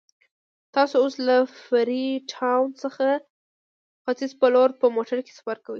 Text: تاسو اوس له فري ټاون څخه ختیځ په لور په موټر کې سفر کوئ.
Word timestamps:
تاسو 0.75 0.95
اوس 1.03 1.15
له 1.27 1.37
فري 1.65 2.05
ټاون 2.33 2.67
څخه 2.83 3.05
ختیځ 4.05 4.31
په 4.39 4.47
لور 4.53 4.69
په 4.81 4.85
موټر 4.95 5.17
کې 5.25 5.31
سفر 5.39 5.57
کوئ. 5.65 5.69